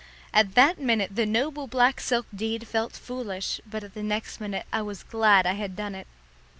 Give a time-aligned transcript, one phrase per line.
[0.33, 4.65] At that minute the noble black silk deed felt foolish, but at the next minute
[4.73, 6.07] I was glad I had done it.